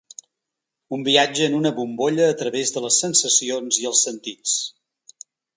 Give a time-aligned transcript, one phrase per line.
[0.97, 4.59] Un viatge en una bombolla a través de les sensacions i els sentits.